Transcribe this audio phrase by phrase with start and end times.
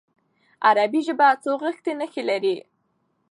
[0.67, 2.55] عربي ژبه خوځښتي نښې لري.